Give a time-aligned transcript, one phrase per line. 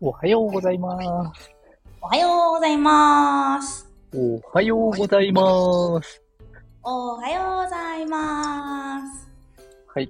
[0.00, 1.50] おはようございます。
[2.00, 3.90] おはようございます。
[4.14, 6.22] おはようございます。
[6.84, 9.28] おはようございます。
[9.88, 10.08] はい。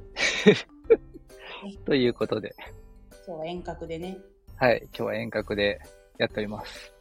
[1.86, 2.54] ということで、
[3.26, 4.18] 今日は遠隔でね、
[4.56, 5.80] はい、今日は遠隔で
[6.18, 6.92] やっております。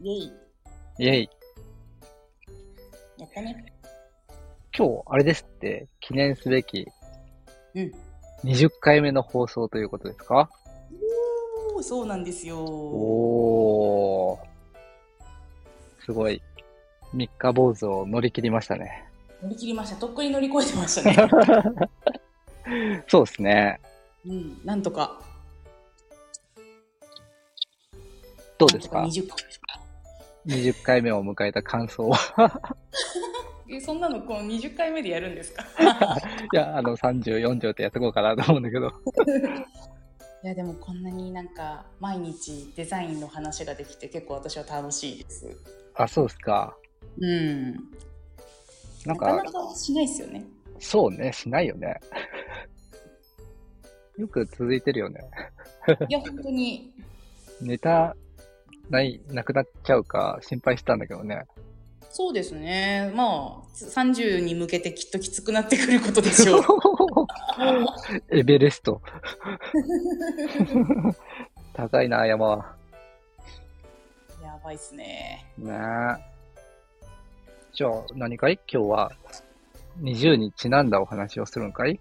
[0.00, 0.32] イェイ、
[0.98, 1.30] イェイ。
[3.18, 3.72] やったね。
[4.76, 6.88] 今日、あれですって、記念すべき
[7.76, 7.92] うん。
[8.42, 10.50] 20回目の放送ということですか？
[11.82, 12.58] そうなんですよ。
[12.58, 16.04] おー。
[16.04, 16.42] すごい。
[17.12, 19.04] 三日坊主を乗り切りましたね。
[19.42, 19.96] 乗り切りました。
[19.96, 21.28] とっくに乗り越えてましたね。
[23.08, 23.80] そうですね。
[24.26, 25.20] うん、なんとか。
[28.58, 29.00] どうですか？
[29.02, 29.80] なんとか20回ですか
[30.46, 32.16] ?20 回目を迎えた感想は？
[33.68, 35.64] え、そんなのこう20回目でやるんですか？
[36.52, 38.92] いや、あの、30、40ってやっていこうかなと思うんだけど。
[40.44, 45.56] いや、でもこんなになんか毎日デザインの話ができて結構私は楽しいです。
[45.94, 46.76] あ、そうですか。
[47.20, 47.72] うん。
[47.74, 47.78] な
[49.06, 50.44] なんか、かなかしないですよね。
[50.80, 52.00] そうね、しないよね。
[54.18, 55.20] よく続いてるよね。
[56.08, 56.92] いや、本当に。
[57.60, 58.16] ネタ、
[58.90, 61.44] ない、なくなっちゃうか心配したんだけどね。
[62.14, 63.10] そうですね。
[63.14, 66.62] まあ、30に向けてきっときつくなってくることでしょう。
[68.28, 69.00] エベレスト。
[71.72, 72.76] 高いな、山は。
[74.42, 75.46] やばいっすね。
[75.56, 76.22] ねえ。
[77.72, 78.60] じゃあ、何かい？
[78.70, 79.12] 今日は、
[80.02, 81.92] 20にちなんだお話をするんかい？
[81.92, 81.98] い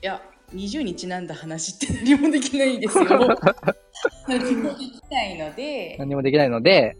[0.00, 0.20] や、
[0.52, 3.04] 20にちなんだ話って何もできないですよ。
[4.26, 6.96] 何もできないので、何もできないので、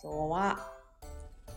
[0.00, 0.77] 今日は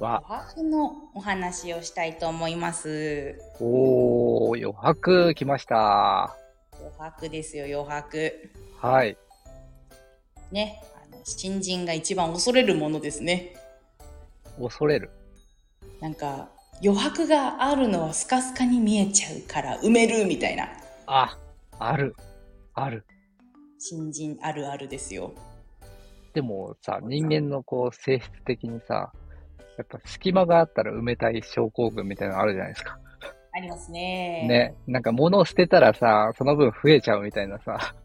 [0.01, 3.39] は、余白のお話をしたいと思います。
[3.59, 6.35] おー、余白来ました。
[6.79, 8.51] 余白ですよ、余白。
[8.79, 9.15] はい。
[10.51, 13.55] ね、あの新人が一番恐れるものですね。
[14.59, 15.11] 恐れる。
[16.01, 16.49] なんか
[16.83, 20.67] 余白があるのはスカスカに見えちゃうから埋めるみたいな
[21.05, 21.37] あ、
[21.77, 22.15] ある。
[22.73, 23.05] ある。
[23.77, 25.33] 新人あるあるですよ。
[26.33, 29.11] でもさ、人間のこう性質的にさ、
[29.81, 32.99] やっぱ隙間があったら埋めたい症候群みたいなのあるじゃないですか。
[33.53, 34.47] ありますね。
[34.47, 34.75] ね。
[34.87, 37.95] なんか物を捨てたらさ、その分増えちゃうみたいなさ、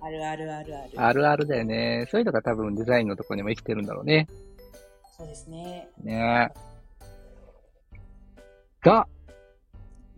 [0.00, 0.90] あるあるあるある。
[0.96, 2.06] あるあるだよね。
[2.10, 4.28] そういうのが多分デザインのところにも生きてるんだろうね。
[5.16, 5.88] そうですね。
[6.02, 6.50] ね
[8.80, 9.06] が、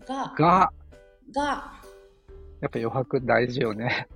[0.06, 0.72] が、が、
[1.34, 1.72] が、
[2.60, 4.08] やっぱ余白大事よね。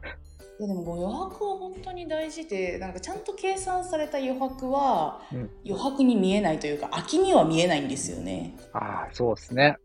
[0.58, 8.56] いやでも余白は本当に大事で、なんかちゃんと計算された余白は、うん余白に見えないというか、空きには見えないんですよね。
[8.72, 9.76] ああ、そうですね。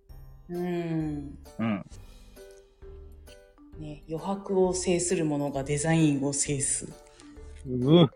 [0.49, 1.37] うん。
[1.59, 1.85] うん。
[3.79, 6.87] ね、余白を制するものがデザインを制す。
[7.67, 8.09] うう、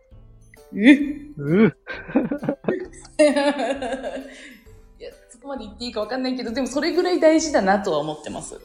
[0.76, 0.94] え？
[1.38, 1.78] うう。
[5.00, 8.60] いやそこまで言っていいかわかんないけどでもそれぐらい大事だなとは思ってます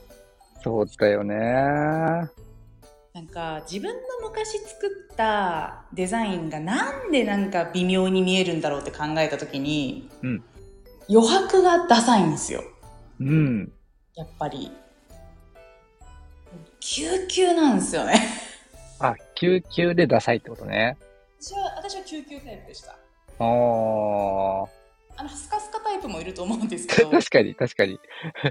[0.63, 1.35] そうだよね。
[3.15, 10.45] なんか自分の昔作ったデザインがなんでなんか微妙に見えるんだろうって考えた時に、うん
[11.11, 12.63] 余白がダサいんですよ
[13.21, 13.73] うん。
[14.15, 14.71] やっぱり
[16.81, 18.15] 救急なんですよね
[19.01, 20.97] あ、救急でダサいってことね。
[21.41, 22.97] 私は私は救急タイプでしたああ。
[25.17, 27.99] あのスカスカタイプもいると思うんですけどス 確かに、確かに。
[27.99, 28.49] カ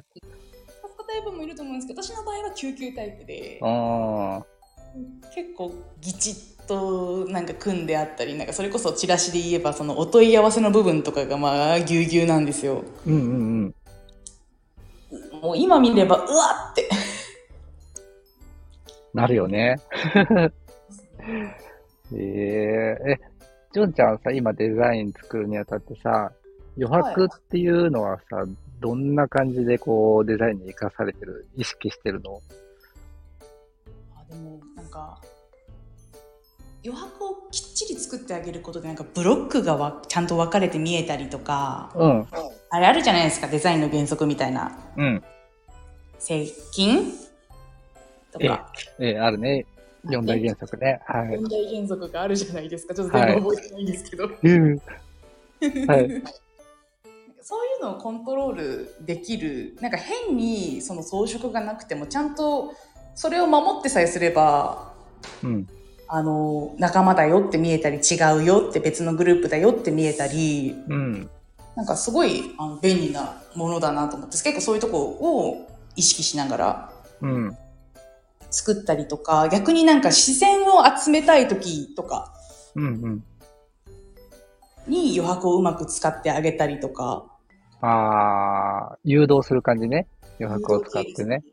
[0.89, 4.45] スカタイプもいると思うんですけど私の場合は救急タイプでああ。
[5.33, 5.71] 結構
[6.01, 13.75] ギチッとなんか組んであったりなんかそれこそチラシで言えばそのお問い合わせの部分とかがまあぎゅうぎゅうなんですようんうんうん。
[15.41, 16.25] もう今見ればうわ
[16.71, 16.89] って
[19.13, 19.75] なるよね。
[22.13, 23.19] えええ、
[23.73, 26.31] ジョンちゃんさ、今デザイン作るにあたってさ、
[26.77, 28.45] 余白っていうのはさ、
[28.79, 32.41] どんな感じでこうデザインに活かされてる、意識してるの？
[34.91, 35.19] か
[36.83, 42.27] 余白をきっちり作ってあげることでなんかブロックがわちゃんと分かれて見えたりとかうん、
[42.69, 45.23] あれあるじゃないですかデザインの原則みたいなうん。
[46.19, 47.11] 接近
[48.31, 49.65] とかええ、あるね。
[50.09, 50.99] 四大原則ね。
[51.05, 51.33] はい。
[51.33, 52.93] 四大原則があるじゃないですか。
[52.93, 54.29] ちょっと全部覚えてないんですけど。
[54.41, 54.81] うん。
[55.87, 56.23] はい。
[57.43, 62.73] そういうのをコントロールできる、なんか変にその装飾がなくても、ちゃんと
[63.15, 64.93] それを守ってさえすれば、
[65.43, 65.67] うん。
[66.07, 71.29] あの、仲間だよって見えたり、違うよって別のグループだよって見えたり、うん。
[71.75, 76.91] なんかすごいあの便利なものだなと思って、結構そういうとこを意識しながら
[77.21, 77.57] うん。
[78.49, 82.33] 作ったりとか、逆になんか視線を集めたい時とか。
[84.87, 87.25] に余白をうまく使ってあげたりとか。
[87.81, 90.07] ああ、誘導する感じね。
[90.39, 91.43] 余白を使ってね。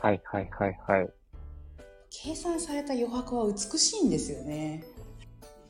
[0.00, 1.08] はいはいはいはい。
[2.10, 4.84] 計算された余白は美しいんですよね。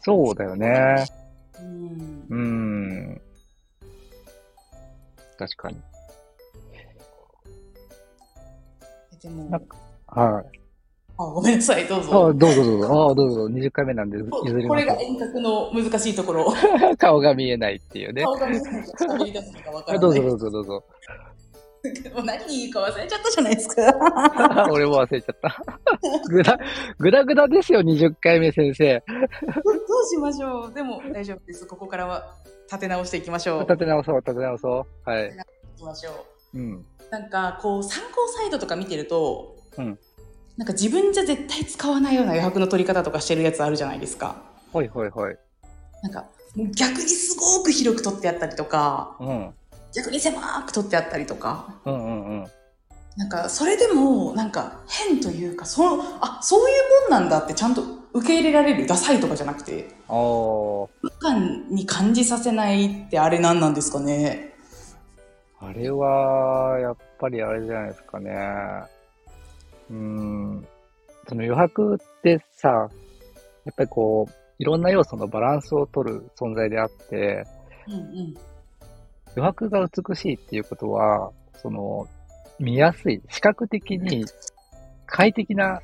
[0.00, 1.04] そうだよね。
[1.60, 3.20] うんうーん。
[5.38, 5.76] 確かに。
[9.22, 9.62] でもなん、
[10.06, 10.58] はい。
[11.20, 12.32] あ、ごめんなさい、どうあぞ。
[12.32, 13.10] どうぞどうぞ。
[13.10, 13.46] あどうぞ。
[13.46, 16.52] 20回目なんで、こ譲りこれが遠隔の難しいところ。
[16.96, 18.22] 顔が見えないっていうね。
[18.22, 20.00] 顔が見えないと喋り出すのかわからない。
[20.00, 20.84] どうぞどうぞどうぞ。
[22.14, 24.68] もう何言うか忘れちゃったじゃないですか。
[24.70, 25.62] 俺も忘れちゃった。
[26.28, 26.58] ぐだ、
[26.98, 29.02] ぐだぐだですよ、20回目先生。
[29.08, 30.74] どどうしましょう。
[30.74, 31.66] でも大丈夫です。
[31.66, 32.34] ここからは
[32.66, 33.60] 立て直していきましょう。
[33.62, 35.10] 立て直そう、立て直そう。
[35.10, 35.28] はい。
[35.28, 36.10] いきましょ
[36.54, 36.58] う。
[36.58, 36.86] うん。
[37.10, 39.98] なんかこう参考サイトとか見てると、うん
[40.58, 44.42] なんか自分じゃ絶対使わないような余白の取り方とかしてるやつあるじゃないですか。
[44.72, 45.36] ほいほいほい。
[46.02, 46.26] なんか
[46.74, 49.54] 逆にすごく広く取ってあったりとか、うん。
[49.98, 52.46] 逆に狭く取ってあったりとか、うんうんうん。
[53.16, 60.88] なんかそれでもなんか変というか、そのあそういうもんなんだってちゃんと受け入れられるダサいとかじゃなくて、おー。
[60.88, 64.54] 違和感に感じさせないってあれ何なんですかね。
[65.60, 68.30] あれは、やっぱりあれじゃないですかね。
[69.90, 70.66] うーん。
[71.28, 72.84] その余白ってさ、や
[73.72, 77.44] っぱりこう、いろんな要素のバランスを取る存在であって、
[77.88, 78.34] うんうん。
[79.38, 82.08] 余白が美しいっていうことは、その、
[82.58, 84.24] 見やすい、視覚的に
[85.06, 85.80] 快適な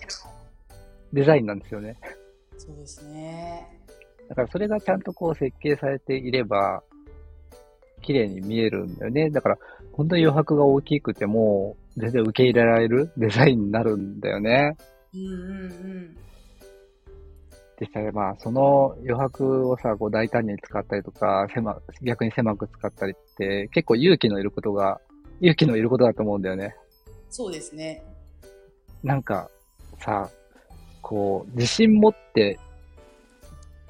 [1.12, 1.96] デザインなんですよね。
[2.58, 3.80] そうですね。
[4.28, 6.82] だからそれがちゃんとこう設計されていれば、
[8.02, 9.30] 綺麗に見えるんだよね。
[9.30, 9.58] だから、
[9.92, 14.76] 本当に余白が大きくても、全然受け入れられるデザインになるんだよね。
[15.14, 16.16] うんうんうん。
[17.80, 25.00] 実際まあ、その余白をさ、こう大胆に使ったりとか、狭、逆に狭く使ったりって、結構勇気のいることが、
[25.40, 26.76] 勇気のいることだと思うんだよね。
[27.30, 28.02] そうですね。
[29.02, 29.50] なんか、
[29.98, 30.30] さ、
[31.02, 32.58] こう、自信持って、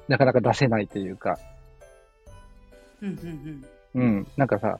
[0.07, 1.37] なかなか出せないというか、
[3.01, 3.09] うん
[3.93, 4.79] うんうん、なんかさ、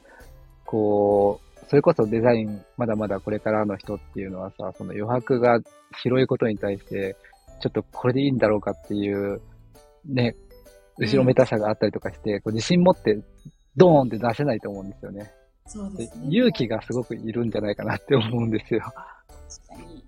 [0.64, 5.60] こう、それこそデザイン、まだまだこれからの人っていうのはさ、その余白が
[6.02, 7.16] 広いことに対して、
[7.60, 9.40] ちょっとこれでいいんだろうかっていう、
[10.04, 10.36] ね、
[10.98, 13.18] 後ろめたさがあったりとかして、こう自信持って、
[13.76, 15.30] ドーンって出せないと思うんですよね。
[15.66, 16.26] そうでですね。
[16.30, 18.80] 勇気がすごくいるんじゃないかなって思うんですよ。
[18.80, 20.04] 確かに。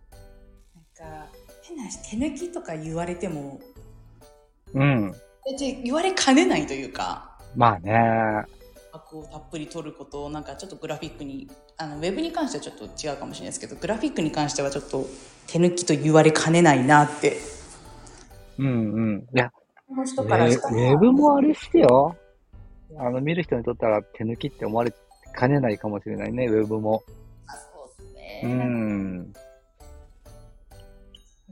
[0.75, 1.27] なんか、
[1.63, 3.61] 変な話、手抜きとか言われても、
[4.75, 5.15] うん。
[5.85, 8.45] 言われかねないというか、まあね。
[8.93, 15.07] 枠をたっぷり取ることを、なんかちょっとグラフィックに、あの、ウェブに関してはちょっと違うかもしれないですけど、グラフィックに関してはちょっと
[15.47, 17.37] 手抜きと言われかねないなって。
[18.59, 19.19] うんうん。
[19.35, 19.51] いや、
[19.89, 22.17] この人ウからしたらェウェブもあれしてよ。
[22.97, 24.93] あの、見る人にとったら手抜きって思われ
[25.35, 27.03] かねないかもしれないね、ウェブも。
[27.47, 28.55] あそうですうね。
[28.55, 29.33] ん。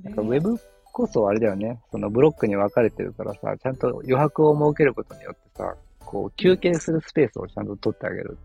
[0.02, 0.58] なんかウェブ
[0.92, 1.80] こそあれだよね。
[1.90, 5.76] そのブロックに分かれてるからさ、ちゃんと余白を設けることによってさ、
[6.06, 8.38] こう休憩するスペースをちゃんと取ってあげる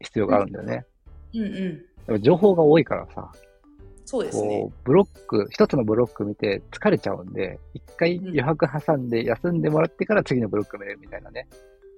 [0.00, 0.86] 必要があるんだよね。
[1.34, 1.50] うんうん。
[2.06, 3.30] でも情報が多いからさ、
[4.04, 4.60] そうですね。
[4.60, 11.46] こう、ブロック、一つのブロック見て疲れちゃうんで、一回余白挟んで休んでもらってから次のブロック見れるみたいなね。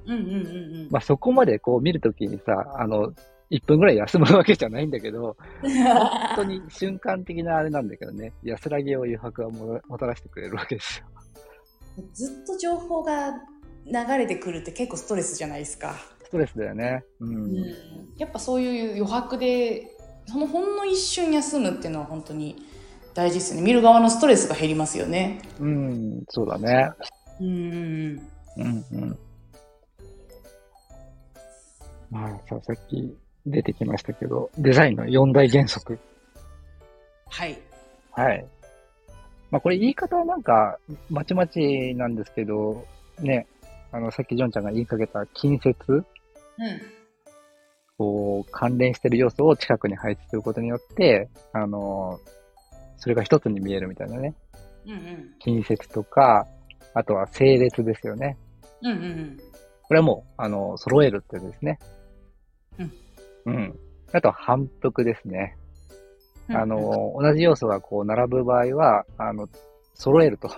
[0.06, 0.38] うんうんうんう
[0.84, 0.88] ん。
[0.90, 3.12] まあそこまでこう見るときにさ、あの、
[3.50, 11.06] 1分ぐらい休むわけじゃないんだけど、本当に瞬間的なあれなんだけどね、安らぎを余白はももたらしてくれるわけですよ。
[12.12, 13.32] ずっと情報が
[13.86, 15.94] 流れてくるって結構ストレスじゃないですか。
[16.24, 17.04] ストレスだよね。
[17.20, 17.54] うん。
[18.16, 19.94] やっぱそういう余白で
[20.26, 22.56] そのほんの一瞬休むっていうのは本当に
[23.14, 26.90] 大事ですね見る側のストレスが減りますよねうん、そうだね。
[27.40, 27.48] うん
[28.56, 29.18] うんうん。
[32.10, 35.98] まあさ、さっき出てきましたけど、デザインの4大原則。
[37.28, 37.58] はい
[38.12, 38.46] はい。
[39.50, 40.78] まあこれ言い方はなんか、
[41.10, 42.86] まちまちなんですけど、
[43.20, 43.46] ね、
[43.94, 46.04] あの、さっきジョンちゃんが言いかけた近接うん
[47.96, 52.18] こう、関連してる要素を近くに配置することによって、あの、
[52.96, 54.34] それが一つに見えるみたいなね。
[54.84, 55.34] うんうん。
[55.38, 56.44] 近接とか、
[56.92, 58.36] あとは整列ですよね。
[58.82, 59.38] うんうんうん。
[59.84, 61.78] これはもう、あの、揃えるってですね。
[62.80, 62.92] うん。
[63.46, 63.78] うん。
[64.12, 65.56] あとは反復ですね。
[66.48, 69.48] うんあの、同じ要素がこう並ぶ場合は、あの、
[69.94, 70.50] 揃えると。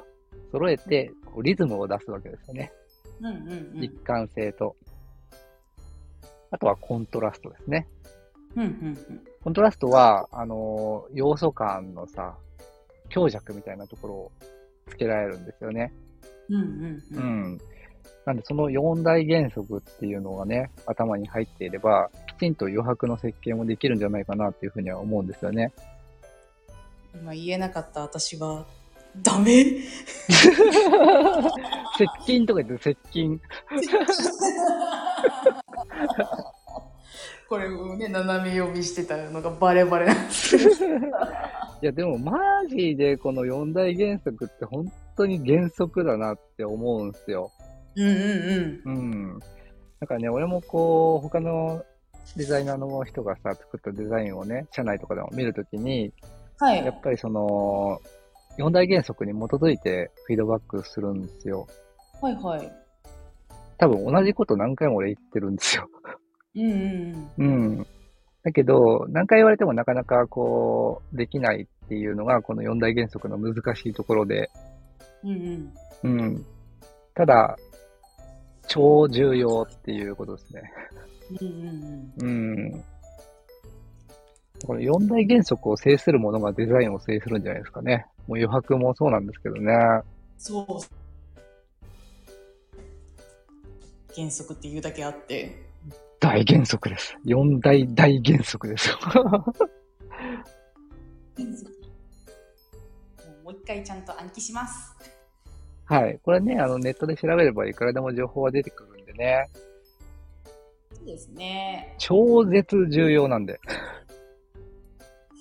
[0.52, 2.72] 揃えて、こうリズムを出すわけですよね。
[3.20, 3.84] うんうんうん。
[3.84, 4.76] 一貫性と。
[6.50, 7.86] あとはコントラストですね。
[8.54, 8.98] うんうん
[9.42, 12.36] コントラストは、あの、要素間のさ、
[13.10, 14.32] 強弱みたいなところを
[14.88, 15.92] つけられるんですよね。
[16.48, 16.56] うん。
[16.56, 17.52] うんうんううん。
[17.54, 17.60] ん。
[18.24, 25.72] なんで、その4大原則っていうのがね、頭に入っていれば、きちんと余白の設計もできるんじゃないかなっていうふうには思うんですよね。
[27.14, 28.66] 今言えなかった私は、
[29.22, 29.64] ダメ？
[31.98, 33.40] 接近とか言って接近。
[37.48, 40.56] これをね、斜め読みしてたのがバレバレなんです。
[40.56, 40.58] い
[41.80, 42.32] や、でもマ
[42.68, 47.52] ジでこの4大原則って本当に原則だなって思うんですよ。
[47.94, 48.90] うんうんう
[49.36, 49.38] ん。
[50.00, 51.84] だからね、俺もこう、他の
[52.36, 56.12] デザイナーの人がさ、作ったデザインをね、社内とかでも見るときに、
[56.60, 56.66] うん。
[56.66, 56.84] はい。
[56.84, 58.00] やっぱりその、
[58.58, 61.66] 4大原則に基づいてフィードバックするんですよ。
[62.20, 62.72] はいはい。
[63.78, 65.88] 多分同じこと何回も俺言ってるんですよ。
[66.54, 67.44] うんうんう
[67.80, 67.86] ん。
[68.42, 74.50] だけど、何回言われてもなかなかこう、できないっていうのが、この4大原則の難しいところで、
[75.22, 75.30] うん。
[75.30, 75.72] うん
[76.04, 76.20] うん。
[76.20, 76.46] うん。
[77.14, 77.56] ただ、
[78.68, 80.62] 超重要っていうことですね。
[81.40, 82.72] うんうんうん。
[82.72, 82.84] うん。
[84.64, 88.06] この4大原則を制するものがデザインを制するんじゃないですかね。
[88.26, 89.72] もう余白もそうなんですけどね。
[90.38, 90.66] そう。
[94.14, 95.66] 原則っていうだけあって。
[96.20, 97.16] 大原則です。
[97.26, 98.98] 4大大原則ですよ。
[103.44, 104.96] もう一回ちゃんと暗記します。
[105.84, 106.18] はい。
[106.24, 109.48] これね、あの、ネットで調べればいくらでも情報は出てくるんでね。
[110.92, 111.94] そうですね。
[111.98, 113.60] 超絶重要なんで。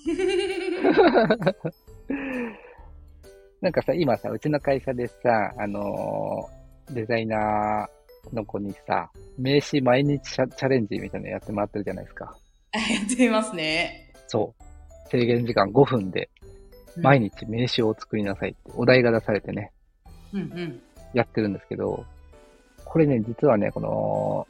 [3.66, 12.36] なんかさ、今さ、うちの会社でさ、あのーデザイナーの子にさ、名刺毎日チャチャレンジみたいなのやってもらってるじゃないですか。
[12.72, 12.80] や
[13.12, 14.12] ってますね。
[14.28, 15.10] そう。
[15.10, 16.30] 制限時間5分で
[16.98, 19.72] 毎日名刺を作りなさいってお題が出されてね、
[20.32, 20.80] うんうん。
[21.12, 22.04] やってるんですけど、
[22.84, 24.46] これね、実はね、この、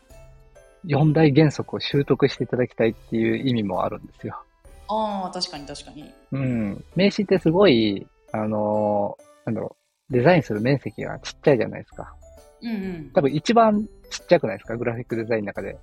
[0.85, 4.43] 4大原則を習得していただきたいっていう意味もあるんですよ。
[4.89, 6.13] ああ、確かに確かに。
[6.33, 6.85] うん。
[6.95, 9.77] 名刺ってすごい、あのーなんだろ
[10.11, 12.15] う、デザインする面積がちっちゃいじゃないですか。
[12.63, 13.11] うんうん。
[13.13, 14.77] 多分一番ちっちゃくないですか？
[14.77, 15.77] グラフィックデザインの中で。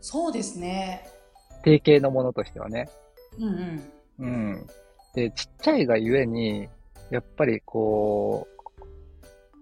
[0.00, 1.06] そうですね。
[1.62, 2.88] 定型のものとしてはね。
[3.38, 3.92] うんうん。
[4.18, 4.66] うん。
[5.14, 6.68] で、ちっちゃいがゆえに、
[7.10, 8.46] やっぱりこ
[8.78, 8.86] う、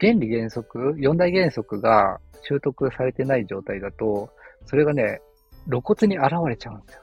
[0.01, 4.29] 原理原則、四大原則が習得されてない状態だと、
[4.67, 5.21] それがね、
[5.69, 7.03] 露骨に現れちゃうんですよ。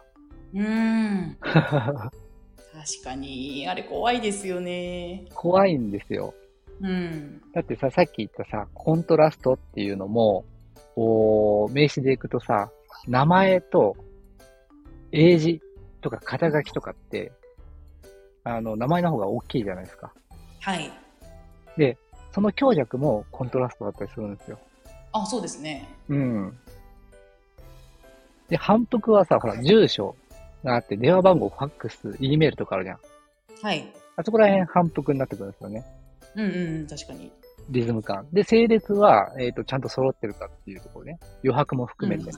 [0.54, 1.38] うーん。
[2.86, 5.26] 確かに、あれ怖いですよね。
[5.34, 6.34] 怖いんですよ。
[6.82, 7.42] うん。
[7.54, 10.44] だってさ、さっき言ったさ、コントラストっていうのも、
[10.96, 12.70] こう、名詞でいくとさ、
[13.08, 13.96] 名前と
[15.14, 15.62] 英字
[16.02, 17.32] とか肩書きとかって、
[18.44, 20.12] あの、名前の方が大きいじゃないですか。
[20.60, 20.92] はい。
[21.78, 21.98] で、
[22.34, 24.60] その強弱もコントラストだったりするんですよ。
[25.14, 25.88] あ、そうですね。
[26.10, 26.60] うん。
[28.50, 30.18] で、反復はさ、ほら、住所
[30.64, 33.00] があって、電話番号、ファックス、E メールとかあるじゃん。
[33.62, 33.94] はい。
[34.16, 35.84] あそこら辺反復になってくるんですよね。
[36.36, 37.32] うんうんうん、確かに。
[37.70, 38.28] リズム感。
[38.32, 41.20] で、整列は、えっ、と、ちゃんと揃ってるかっていうところね。
[41.44, 42.32] 余白も含めて。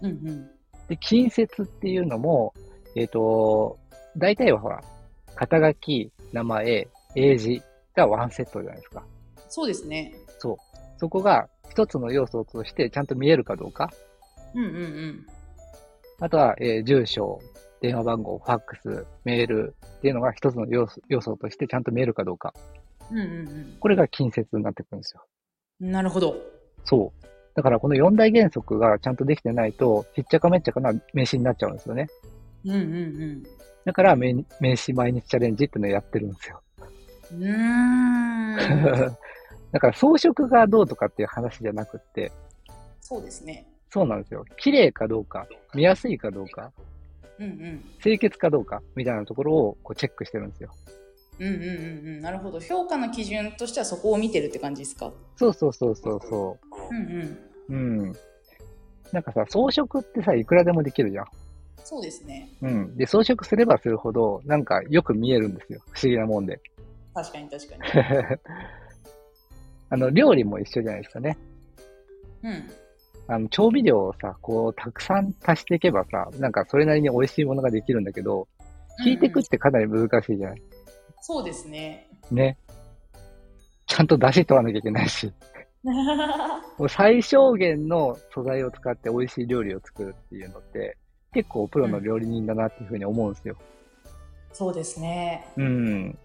[0.00, 0.50] うんうん。
[0.88, 2.52] で、近接っていうのも、
[2.96, 3.78] えっ、と、
[4.16, 4.82] 大体はほら、
[5.34, 7.62] 肩書き、名前、英字
[7.94, 9.04] がワンセットじゃないですか。
[9.48, 10.14] そうですね。
[10.38, 10.56] そう。
[10.98, 13.90] そこが一つの要素としてちゃんと見えるかどうか。
[14.54, 15.26] うんうんうん。
[16.22, 17.40] あとは、えー住所、
[17.80, 22.54] 電話番号、ファックス、メールっていうのが一つの要素要素としてちゃんと見えるかどうか。
[23.10, 25.26] うんうんこれが近接になってくるんですよ。
[25.80, 25.90] うん。
[25.90, 26.36] なるほど。
[26.84, 27.26] そう。
[27.56, 32.06] だからこの四大原則がちゃんとできてないと、ひっちゃかめっちゃかな名詞になっちゃうんですよね。
[32.64, 33.42] うんうん
[33.84, 36.62] だから名名詞毎日チャレンジっていうのをやってるんですよ。
[37.32, 38.54] うん。
[39.72, 42.30] だから装飾がどうとかっていう話じゃなくって、
[43.00, 43.66] そうですね。
[43.92, 44.44] そうなんですよ。
[44.56, 46.72] 綺麗かどうか、見やすいかどうか、
[47.38, 47.84] うんうん。
[48.02, 50.70] 清潔かどうかみたいなところをこうチェックしてるんですよ。
[51.38, 52.20] うんうんうんうん。
[52.22, 52.58] なるほど。
[52.60, 55.12] 評価の基準としてはそこを見てるって感じですか？
[55.36, 56.58] そうそうそうそうそ
[56.90, 57.38] うんうん。
[57.68, 57.72] う。
[57.72, 57.74] う
[58.10, 58.12] ん。
[59.12, 61.26] なんかさ、装飾ってさ、いくらでもできるじゃん。
[61.84, 62.48] そうですね。
[62.62, 62.96] うん。
[62.96, 65.80] で、装飾すればするほど、なんかよく見えるんですよ。
[65.90, 66.58] 不思議なもんで。
[67.12, 67.82] 確かに確かに。
[69.90, 71.36] あの、料理も一緒じゃないですかね。
[72.42, 72.64] うん。
[73.28, 78.48] あの、調味料をさ、こう、たくさん足していけばさ、なんかそれなりに美味しいものができるんだけど、
[79.04, 80.62] 引いていくってかなり難しいじゃない、
[81.20, 82.08] そうですね。
[82.30, 82.58] ね。
[83.86, 85.32] ちゃんと出汁取らなきゃいけないし。
[86.78, 90.96] もう最小限の素材を使って美味しい料理を作るっていうのって、
[91.32, 93.56] 結構プロの料理人だなっていうふうに思うんですよ。
[94.52, 95.46] そうですね。
[95.56, 96.18] うん。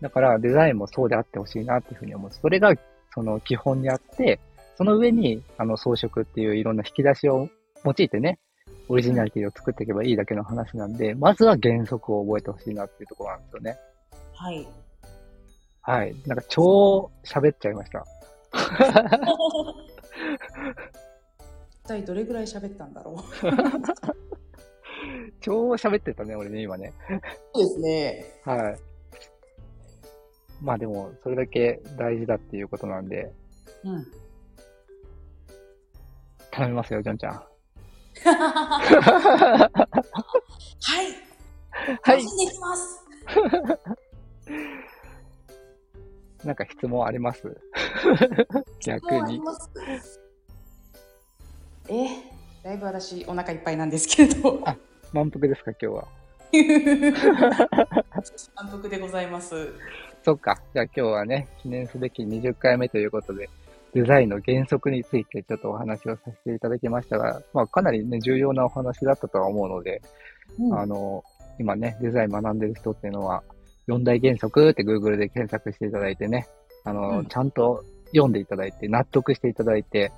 [0.00, 2.30] だからデザインもそうであってほしいなっていうふうに思う。
[2.30, 2.74] それが
[3.14, 4.38] その基本にあって、
[4.76, 7.48] その上にあの装飾っていういろんな引き出しを
[7.84, 8.38] 用いてね、
[8.88, 13.78] オリジナリティを作っていけばいいだけの話なんで、まずは原則を覚えてほしいなっていうところなんですよね。
[14.34, 14.68] はい。
[15.82, 16.14] はい。
[16.26, 18.04] なんか超喋っちゃいました。
[21.84, 23.16] 一体どれぐらい喋ったんだろう。
[25.40, 26.92] 超喋ってたね、俺ね、今ね。
[27.54, 28.24] そうですね。
[28.44, 28.78] はい。
[30.62, 33.32] まあでも、それだけ大事だっていうことなんで、
[33.82, 34.06] うん。
[36.52, 37.32] 頼みますよ、ジョンちゃん。
[37.32, 37.46] はい。
[42.02, 43.02] はいでいきます。
[46.46, 47.42] なんか質問あります？
[48.84, 49.40] 逆に。
[51.88, 52.06] え、
[52.62, 54.62] だいぶ私お腹いっぱいなんですけれど。
[55.12, 56.08] 満腹ですか、今日は。
[58.56, 59.72] 満腹でございます。
[60.22, 60.60] そっか。
[60.74, 63.48] じゃあ今日はね、記念すべき20回目ということで、
[63.94, 70.00] デザインの原則についてちょっとお話をさせていただきましたが、まあかなりね、重要なお話だったとは思うので、
[70.58, 70.78] うん。
[70.78, 71.22] あの、
[71.58, 73.42] 今ね、デザイン学んでる人っていうのは、
[73.88, 76.48] 4大原則って Google で検索していただいてね、
[76.84, 77.26] あの、うん。
[77.26, 80.10] ちゃんと読んでいただいて、納得していただいて、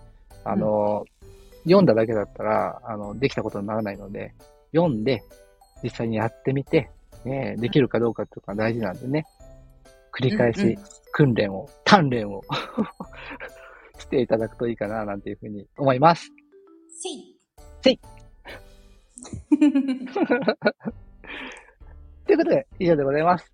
[0.45, 1.05] あの、
[1.65, 4.35] 読んだだけだったら、あの、できたことにならないので、
[4.73, 5.23] 読んで、
[5.83, 6.91] 実際にやってみて、
[7.25, 9.25] ね、できるかどうかっていうのが大事なんでね、
[10.13, 10.77] 繰り返しうんうん。
[11.13, 12.43] 訓練を、鍛錬を
[14.05, 16.31] していただくといいかな、なんていうふうに思います。
[17.01, 17.37] せい。
[17.83, 17.99] せい。
[22.27, 23.53] ということで、以上でございます。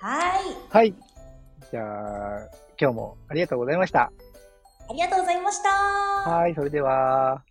[0.00, 0.42] はい。
[0.70, 0.94] はい。
[1.70, 2.48] じゃあ、
[2.80, 4.10] 今日もありがとうございました。
[4.88, 5.68] ありがとうございました。
[6.30, 7.42] はい、それでは、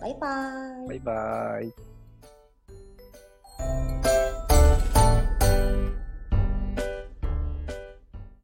[0.00, 1.87] バイバーイバイバーイ。